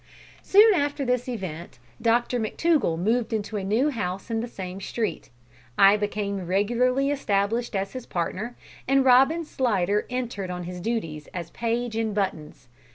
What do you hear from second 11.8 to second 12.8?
in buttons.